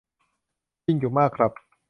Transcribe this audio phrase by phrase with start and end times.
[0.85, 1.51] จริงอยู่มากครับ.